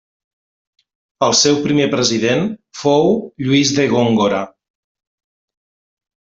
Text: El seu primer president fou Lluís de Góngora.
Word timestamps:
El 1.27 1.35
seu 1.39 1.59
primer 1.65 1.85
president 1.91 2.41
fou 2.79 3.13
Lluís 3.45 3.75
de 3.81 3.87
Góngora. 3.93 4.41